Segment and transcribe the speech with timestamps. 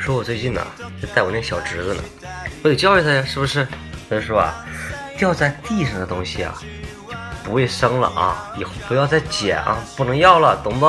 [0.00, 0.66] 说我最近呢，
[1.00, 2.02] 就带我那小侄子呢，
[2.64, 3.68] 我得教育他呀，是不是？
[4.08, 4.64] 他说啊，
[5.18, 6.54] 掉在地上的东西啊，
[7.10, 10.86] 就不卫生了啊，以后不要再捡啊，不能要了，懂不？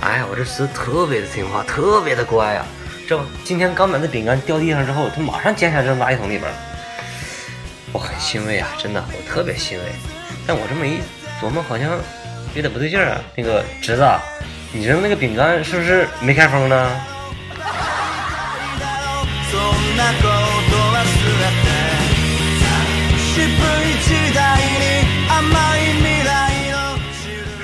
[0.00, 2.64] 哎呀，我这侄子特别的听话，特别的乖呀。
[3.08, 6.56] 这今天刚买的饼干掉地上之后，他马上捡起来扔垃圾桶里边了。
[7.92, 9.84] 我很欣慰啊，真的，我特别欣慰。
[10.46, 11.00] 但我这么一
[11.42, 11.98] 琢磨，好像
[12.54, 13.20] 有点不对劲儿啊。
[13.36, 14.08] 那个侄子，
[14.72, 17.00] 你扔那个饼干是不是没开封呢？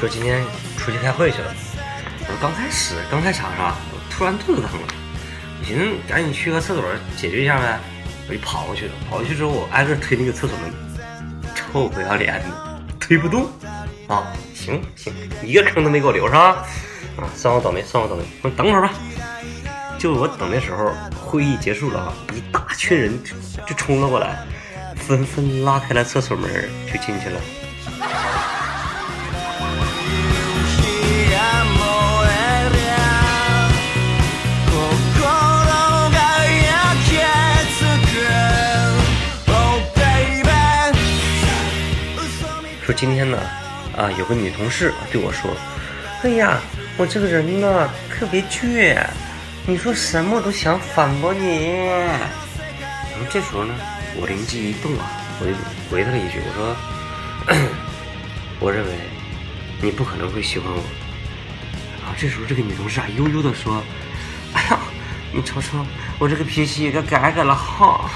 [0.00, 0.42] 说今天
[0.76, 1.54] 出去开会去了。
[2.20, 3.76] 我说刚开始刚开场是吧？
[3.92, 4.88] 我突然肚子疼了，
[5.60, 6.82] 我寻思赶紧去个厕所
[7.16, 7.78] 解决一下呗。
[8.28, 10.72] 我就跑过去了，跑过去之后我挨个推那个厕所门，
[11.54, 13.48] 臭不要脸的，推不动
[14.08, 14.26] 啊！
[14.54, 16.58] 行行，一个坑都没给我留上啊！
[17.36, 18.24] 算我倒霉，算我倒霉。
[18.42, 18.92] 我等会儿吧。
[19.98, 23.18] 就我等的时候，会议结束了啊，一大群人
[23.66, 24.36] 就冲了过来，
[24.94, 26.48] 纷纷拉开了厕所门
[26.86, 27.40] 就进去了。
[42.84, 43.36] 说今天呢，
[43.96, 45.50] 啊，有个女同事对我说
[46.22, 46.60] ：“哎呀，
[46.96, 48.96] 我这个人呢特别倔，
[49.66, 51.86] 你说什么都想反驳你。”
[53.10, 53.74] 然后这时候呢，
[54.14, 55.52] 我灵机一动啊，我就
[55.90, 56.76] 回他了一句：“我说，
[58.60, 58.92] 我认为
[59.82, 60.82] 你不可能会喜欢我。”
[62.00, 63.82] 然后这时候这个女同事啊，悠悠的说
[64.54, 64.78] ：“哎呀，
[65.32, 65.84] 你瞅瞅
[66.18, 68.08] 我这个脾气该改改了哈。”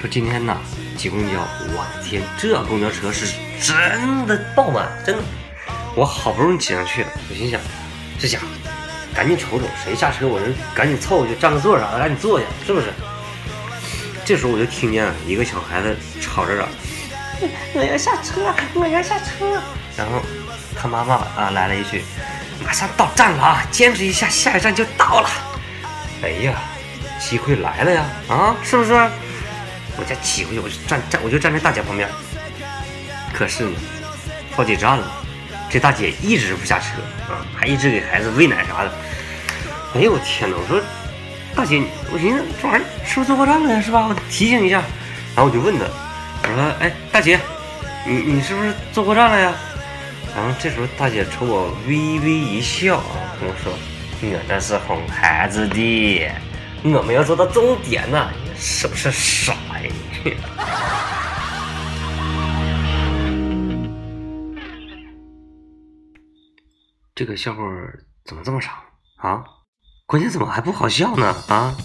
[0.00, 0.56] 说今天呢
[0.96, 1.40] 挤公交，
[1.74, 5.22] 我的天，这公交车是真的爆满，真的。
[5.96, 7.60] 我好不容易挤上去了，我心想，
[8.16, 8.46] 这家伙
[9.12, 12.86] 赶紧瞅瞅谁下车，我这赶紧凑过去占个座啥的，赶紧坐下，是不是？
[14.24, 16.68] 这时候我就听见一个小孩子吵着嚷
[17.74, 19.60] ：“我要下车，我要下车。”
[19.98, 20.22] 然后
[20.80, 22.04] 他妈妈啊来了一句
[22.64, 25.28] ：“马上到站了啊，坚持一下，下一站就到了。”
[26.22, 26.54] 哎呀，
[27.18, 28.92] 机会来了呀，啊，是不是？
[29.98, 32.08] 我再挤回去，我就站站，我就站在大姐旁边。
[33.32, 33.72] 可是呢，
[34.54, 35.04] 好几站了，
[35.68, 36.86] 这大姐一直不下车
[37.28, 38.92] 啊，还一直给孩子喂奶啥的。
[39.94, 40.56] 哎呦我天哪！
[40.56, 40.80] 我说
[41.54, 41.82] 大姐，
[42.12, 43.80] 我寻思这玩意儿是不是坐过站了呀？
[43.80, 44.06] 是吧？
[44.06, 44.82] 我提醒一下。
[45.34, 45.84] 然后我就问她，
[46.44, 47.40] 我说：“哎，大姐，
[48.06, 49.52] 你你是不是坐过站了呀？”
[50.36, 53.72] 然后这时候大姐冲我微微一笑啊，跟我说
[54.22, 56.30] ：“我这是哄孩子的，
[56.84, 58.30] 我们要做到终点呢。”
[58.60, 59.54] 是不是傻
[67.14, 67.62] 这个笑话
[68.24, 68.74] 怎么这么长
[69.16, 69.44] 啊？
[70.06, 71.26] 关键怎么还不好笑呢？
[71.48, 71.76] 啊？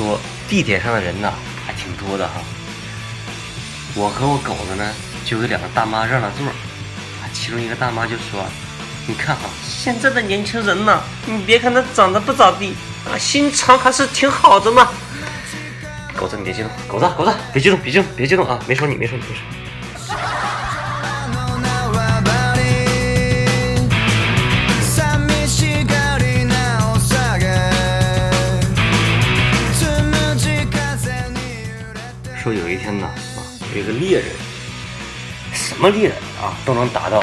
[0.00, 0.18] 说
[0.48, 1.30] 地铁上的人呢
[1.66, 2.40] 还挺多的哈，
[3.94, 4.94] 我和我狗子呢
[5.26, 8.42] 就给两个大妈让了座，啊，其中一个大妈就说
[9.06, 12.74] ：“你看哈，现在的年轻人呢，你别看他长得不咋地
[13.12, 14.88] 啊，心肠还是挺好的嘛。”
[16.16, 19.36] 狗子你别激动，狗子狗子别激动别激动别激动啊，没说你没说你没说。
[19.36, 19.59] 说
[34.10, 34.28] 猎人，
[35.52, 37.22] 什么猎人啊都能达到。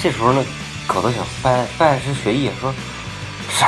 [0.00, 0.44] 这时候呢，
[0.84, 2.74] 狗子想拜拜师学艺，说
[3.48, 3.64] ：“师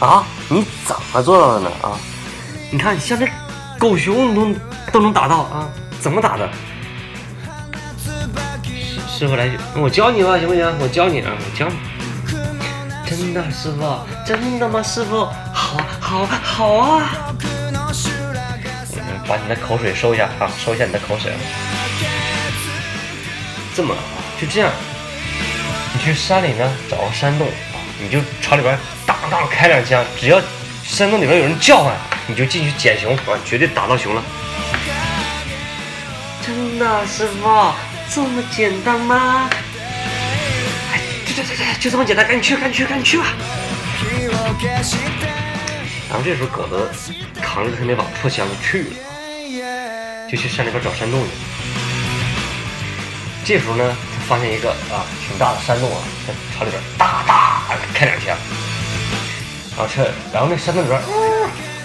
[0.00, 1.70] 傅啊，你怎么做到的呢？
[1.82, 1.96] 啊，
[2.72, 3.28] 你看像这
[3.78, 4.52] 狗熊你都
[4.92, 5.68] 都能打到啊，
[6.00, 6.50] 怎么打的？”
[9.08, 10.78] 师傅来句，我教你吧，行不行？
[10.80, 11.74] 我教你啊，我教你。
[13.08, 14.00] 真的，师傅？
[14.26, 14.82] 真的吗？
[14.82, 17.32] 师傅，好，好，好啊。
[19.28, 21.32] 把你的口水收一下啊，收一下你的口水。
[23.74, 23.94] 这么，
[24.40, 24.70] 就这样，
[25.94, 27.48] 你去山里呢找个山洞，
[27.98, 30.40] 你就朝里边当当开两枪，只要
[30.84, 31.94] 山洞里边有人叫唤，
[32.26, 34.22] 你就进去捡熊啊，绝对打到熊了。
[36.44, 37.72] 真的，师傅，
[38.12, 39.48] 这么简单吗？
[40.92, 43.26] 哎，对对对对，就这么简单，赶紧去，赶紧去，赶紧去吧。
[46.08, 46.90] 然后这时候狗子
[47.40, 48.90] 扛着他那把破箱子去了，
[50.28, 51.28] 就去山里边找山洞去。
[53.50, 57.62] 这时候呢，就发现一个啊挺大的山洞啊，在朝里边哒哒
[57.92, 58.36] 开两枪，
[59.76, 61.00] 然后这然后那山洞里边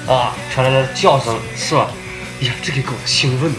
[0.07, 1.87] 啊传来了叫声，是吧？
[2.41, 3.57] 呀，这给狗子兴奋的，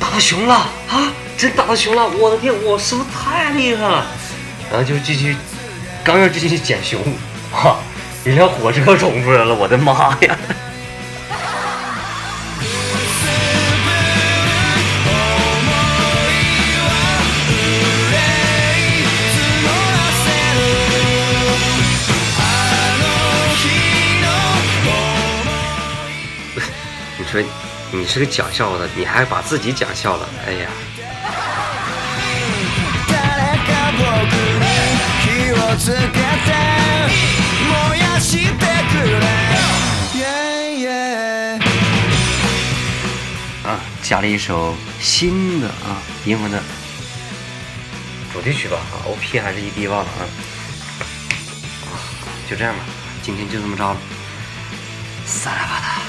[0.00, 1.12] 打到熊了啊！
[1.36, 2.08] 真打到熊了！
[2.08, 4.06] 我的天，我师傅太厉害了！
[4.70, 5.36] 然后就继续，
[6.02, 7.02] 刚要继续捡熊，
[7.52, 7.76] 哈，
[8.24, 9.54] 一辆火车冲出来了！
[9.54, 10.38] 我的妈呀！
[27.42, 27.44] 说
[27.92, 30.70] 你是个讲笑的，你还把自己讲笑了，哎呀！
[43.64, 46.62] 啊，加了一首新的啊，英文的
[48.32, 50.22] 主题曲吧啊，OP 还是 ED 忘了啊，
[51.86, 51.94] 啊，
[52.48, 52.80] 就这样吧，
[53.22, 53.96] 今天就这么着了，
[55.26, 56.00] 撒拉巴达。